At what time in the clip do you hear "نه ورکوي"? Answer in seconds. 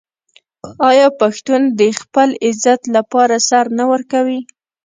3.77-4.39